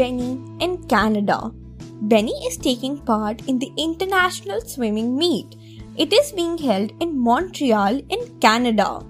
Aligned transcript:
Canada. 0.00 1.52
Benny 2.00 2.32
is 2.46 2.56
taking 2.56 2.98
part 3.00 3.46
in 3.46 3.58
the 3.58 3.70
international 3.76 4.62
swimming 4.62 5.18
meet. 5.18 5.54
It 5.98 6.10
is 6.10 6.32
being 6.32 6.56
held 6.56 6.90
in 7.02 7.18
Montreal 7.18 8.00
in 8.08 8.40
Canada. 8.40 9.04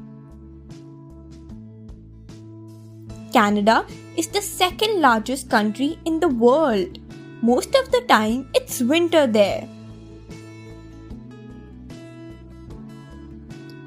Canada 3.32 3.86
is 4.16 4.26
the 4.26 4.42
second 4.42 5.00
largest 5.00 5.48
country 5.48 5.96
in 6.06 6.18
the 6.18 6.28
world. 6.28 6.98
Most 7.40 7.76
of 7.76 7.92
the 7.92 8.00
time, 8.08 8.48
it's 8.52 8.80
winter 8.80 9.28
there. 9.28 9.68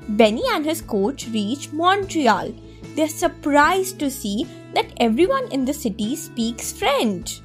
Benny 0.08 0.44
and 0.54 0.66
his 0.66 0.82
coach 0.82 1.28
reach 1.28 1.74
Montreal. 1.74 2.54
They're 2.96 3.08
surprised 3.08 4.00
to 4.00 4.12
see 4.12 4.46
that 4.74 4.94
everyone 4.98 5.52
in 5.52 5.66
the 5.66 5.74
city 5.74 6.16
speaks 6.16 6.72
French. 6.72 7.42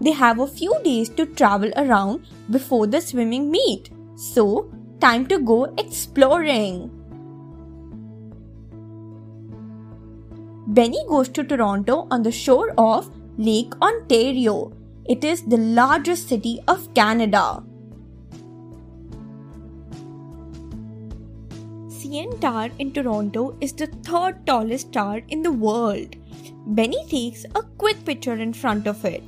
They 0.00 0.10
have 0.12 0.40
a 0.40 0.48
few 0.48 0.74
days 0.82 1.08
to 1.10 1.26
travel 1.26 1.70
around 1.76 2.26
before 2.50 2.88
the 2.88 3.00
swimming 3.00 3.50
meet. 3.52 3.90
So, 4.16 4.68
time 5.00 5.26
to 5.28 5.38
go 5.38 5.72
exploring. 5.78 6.90
Benny 10.66 11.04
goes 11.08 11.28
to 11.28 11.44
Toronto 11.44 12.08
on 12.10 12.22
the 12.22 12.32
shore 12.32 12.72
of 12.78 13.10
Lake 13.38 13.74
Ontario. 13.80 14.72
It 15.04 15.22
is 15.22 15.42
the 15.42 15.56
largest 15.56 16.28
city 16.28 16.60
of 16.66 16.92
Canada. 16.94 17.62
CN 22.02 22.40
Tower 22.40 22.68
in 22.80 22.92
Toronto 22.92 23.56
is 23.60 23.72
the 23.72 23.86
third 23.86 24.44
tallest 24.44 24.92
tower 24.92 25.20
in 25.28 25.42
the 25.42 25.52
world. 25.52 26.16
Benny 26.66 27.06
takes 27.06 27.44
a 27.54 27.62
quick 27.78 28.04
picture 28.04 28.34
in 28.34 28.52
front 28.52 28.88
of 28.88 29.04
it. 29.04 29.22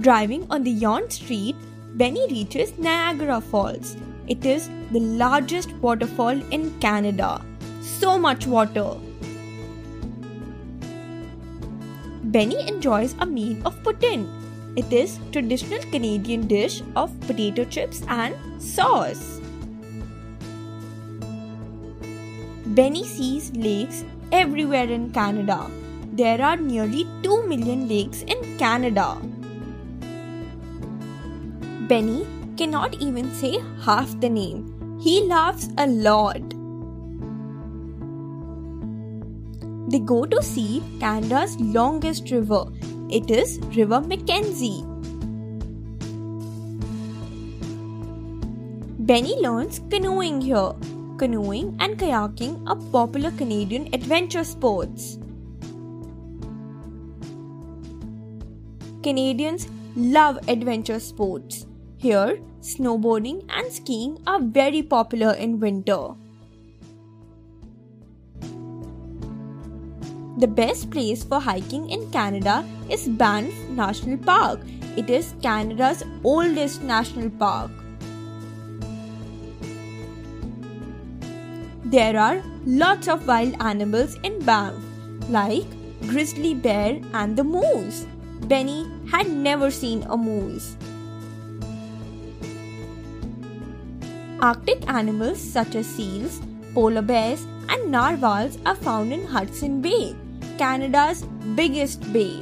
Driving 0.00 0.46
on 0.50 0.62
the 0.62 0.70
Yonge 0.70 1.10
Street, 1.12 1.56
Benny 1.94 2.26
reaches 2.28 2.76
Niagara 2.78 3.40
Falls. 3.40 3.96
It 4.26 4.44
is 4.44 4.68
the 4.90 5.00
largest 5.00 5.72
waterfall 5.76 6.42
in 6.50 6.78
Canada. 6.80 7.42
So 7.80 8.18
much 8.18 8.46
water. 8.46 8.96
Benny 12.24 12.68
enjoys 12.68 13.14
a 13.20 13.24
meal 13.24 13.56
of 13.66 13.82
poutine. 13.82 14.41
It 14.74 14.90
is 14.90 15.18
traditional 15.32 15.82
Canadian 15.90 16.46
dish 16.46 16.82
of 16.96 17.18
potato 17.20 17.64
chips 17.64 18.02
and 18.08 18.34
sauce. 18.62 19.38
Benny 22.64 23.04
sees 23.04 23.52
lakes 23.54 24.02
everywhere 24.32 24.88
in 24.90 25.10
Canada. 25.12 25.70
There 26.12 26.40
are 26.40 26.56
nearly 26.56 27.06
2 27.22 27.46
million 27.46 27.86
lakes 27.86 28.22
in 28.22 28.56
Canada. 28.56 29.18
Benny 31.86 32.26
cannot 32.56 32.94
even 32.94 33.30
say 33.34 33.58
half 33.82 34.18
the 34.20 34.30
name. 34.30 34.98
He 35.02 35.22
laughs 35.24 35.68
a 35.76 35.86
lot. 35.86 36.40
They 39.90 39.98
go 39.98 40.24
to 40.24 40.42
see 40.42 40.82
Canada's 40.98 41.60
longest 41.60 42.30
river. 42.30 42.64
It 43.16 43.30
is 43.30 43.58
River 43.76 44.00
Mackenzie. 44.00 44.82
Benny 49.10 49.36
learns 49.38 49.82
canoeing 49.90 50.40
here. 50.40 50.72
Canoeing 51.18 51.76
and 51.78 51.98
kayaking 51.98 52.54
are 52.66 52.80
popular 52.90 53.30
Canadian 53.32 53.92
adventure 53.92 54.44
sports. 54.44 55.18
Canadians 59.02 59.68
love 59.94 60.38
adventure 60.48 60.98
sports. 60.98 61.66
Here, 61.98 62.38
snowboarding 62.60 63.44
and 63.50 63.70
skiing 63.70 64.16
are 64.26 64.40
very 64.40 64.82
popular 64.82 65.34
in 65.34 65.60
winter. 65.60 66.14
The 70.42 70.48
best 70.48 70.90
place 70.90 71.22
for 71.22 71.38
hiking 71.38 71.88
in 71.88 72.10
Canada 72.10 72.64
is 72.90 73.06
Banff 73.08 73.54
National 73.80 74.18
Park. 74.18 74.58
It 74.96 75.08
is 75.08 75.36
Canada's 75.40 76.02
oldest 76.24 76.82
national 76.82 77.30
park. 77.30 77.70
There 81.84 82.18
are 82.18 82.42
lots 82.66 83.06
of 83.06 83.28
wild 83.28 83.54
animals 83.60 84.16
in 84.24 84.40
Banff, 84.44 84.82
like 85.28 85.70
grizzly 86.08 86.54
bear 86.54 87.00
and 87.14 87.36
the 87.36 87.44
moose. 87.44 88.04
Benny 88.48 88.90
had 89.12 89.30
never 89.30 89.70
seen 89.70 90.02
a 90.10 90.16
moose. 90.16 90.76
Arctic 94.40 94.88
animals 94.88 95.38
such 95.40 95.76
as 95.76 95.86
seals, 95.86 96.40
polar 96.74 97.00
bears, 97.00 97.46
and 97.68 97.92
narwhals 97.92 98.58
are 98.66 98.74
found 98.74 99.12
in 99.12 99.24
Hudson 99.24 99.80
Bay, 99.80 100.16
Canada's 100.62 101.24
biggest 101.56 102.04
bay. 102.12 102.40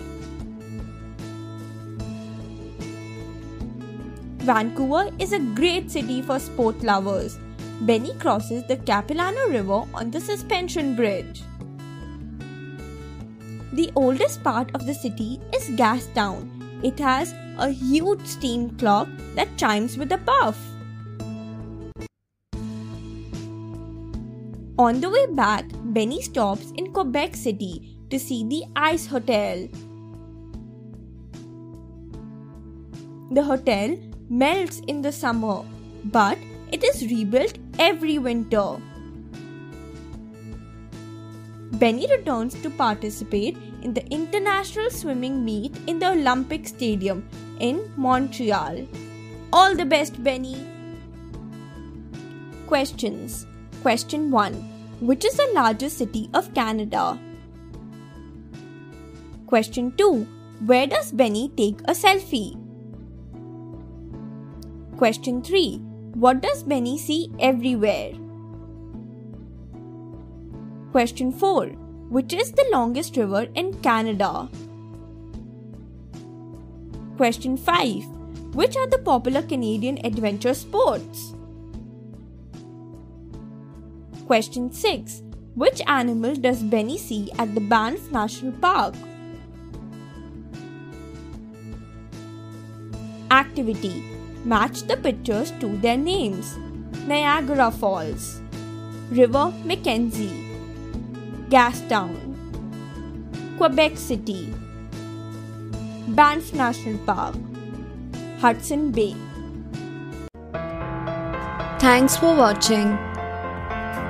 Vancouver 4.48 5.08
is 5.18 5.32
a 5.32 5.38
great 5.60 5.90
city 5.90 6.20
for 6.20 6.38
sport 6.38 6.82
lovers. 6.82 7.38
Benny 7.80 8.12
crosses 8.18 8.62
the 8.66 8.76
Capilano 8.76 9.48
River 9.48 9.84
on 9.94 10.10
the 10.10 10.20
suspension 10.20 10.94
bridge. 10.94 11.42
The 13.72 13.90
oldest 13.94 14.44
part 14.44 14.70
of 14.74 14.84
the 14.84 14.92
city 14.92 15.40
is 15.54 15.70
Gastown. 15.70 16.84
It 16.84 16.98
has 16.98 17.32
a 17.56 17.70
huge 17.70 18.26
steam 18.26 18.76
clock 18.76 19.08
that 19.34 19.56
chimes 19.56 19.96
with 19.96 20.12
a 20.12 20.18
puff. 20.18 20.58
On 24.78 25.00
the 25.00 25.08
way 25.08 25.24
back, 25.32 25.64
Benny 25.96 26.20
stops 26.20 26.70
in 26.76 26.92
Quebec 26.92 27.34
City 27.34 27.96
to 28.10 28.18
see 28.18 28.44
the 28.44 28.64
Ice 28.76 29.06
Hotel. 29.06 29.68
The 33.30 33.42
hotel 33.42 33.96
melts 34.28 34.80
in 34.88 35.02
the 35.02 35.12
summer, 35.12 35.62
but 36.04 36.38
it 36.72 36.82
is 36.84 37.02
rebuilt 37.06 37.58
every 37.78 38.18
winter. 38.18 38.76
Benny 41.72 42.06
returns 42.10 42.54
to 42.62 42.70
participate 42.70 43.56
in 43.82 43.94
the 43.94 44.04
international 44.08 44.90
swimming 44.90 45.44
meet 45.44 45.74
in 45.86 45.98
the 45.98 46.10
Olympic 46.10 46.68
Stadium 46.68 47.26
in 47.58 47.90
Montreal. 47.96 48.86
All 49.52 49.74
the 49.74 49.86
best, 49.86 50.22
Benny! 50.22 50.66
Questions 52.66 53.46
Question 53.82 54.30
1 54.30 54.54
Which 55.00 55.24
is 55.24 55.34
the 55.36 55.50
largest 55.54 55.98
city 55.98 56.28
of 56.34 56.52
Canada? 56.54 57.18
Question 59.50 59.90
2 59.98 60.28
Where 60.64 60.86
does 60.86 61.10
Benny 61.10 61.48
take 61.56 61.80
a 61.88 61.92
selfie? 61.92 62.54
Question 64.96 65.42
3 65.42 65.78
What 66.24 66.40
does 66.40 66.62
Benny 66.62 66.96
see 66.96 67.32
everywhere? 67.40 68.12
Question 70.92 71.32
4 71.32 71.66
Which 72.18 72.32
is 72.32 72.52
the 72.52 72.68
longest 72.70 73.16
river 73.16 73.48
in 73.56 73.74
Canada? 73.88 74.48
Question 77.16 77.56
5 77.56 78.54
Which 78.54 78.76
are 78.76 78.86
the 78.86 79.02
popular 79.10 79.42
Canadian 79.42 79.98
adventure 80.06 80.54
sports? 80.54 81.34
Question 84.26 84.70
6. 84.70 85.22
Which 85.56 85.80
animal 85.88 86.36
does 86.36 86.62
Benny 86.62 86.96
see 86.96 87.32
at 87.36 87.52
the 87.56 87.60
Banff 87.60 88.12
National 88.12 88.52
Park? 88.52 88.94
Activity 93.30 94.10
Match 94.44 94.84
the 94.84 94.96
pictures 94.96 95.52
to 95.60 95.76
their 95.78 95.98
names. 95.98 96.56
Niagara 97.06 97.70
Falls, 97.70 98.40
River 99.10 99.52
Mackenzie, 99.64 100.46
Gastown, 101.50 102.16
Quebec 103.58 103.98
City, 103.98 104.54
Banff 106.08 106.54
National 106.54 106.98
Park, 107.04 107.36
Hudson 108.40 108.90
Bay. 108.92 109.14
Thanks 111.80 112.16
for 112.16 112.34
watching. 112.34 112.96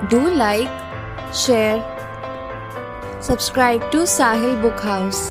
Do 0.09 0.31
like, 0.31 0.71
share, 1.35 1.83
subscribe 3.21 3.91
to 3.91 3.99
Sahil 3.99 4.63
Book 4.63 4.79
House. 4.79 5.30